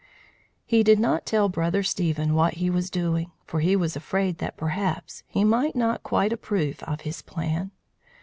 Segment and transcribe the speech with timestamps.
[0.65, 4.57] He did not tell Brother Stephen what he was doing, for he was afraid that
[4.57, 7.69] perhaps he might not quite approve of his plan.